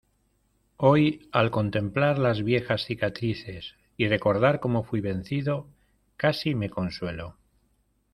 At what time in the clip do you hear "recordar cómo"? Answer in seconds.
4.07-4.83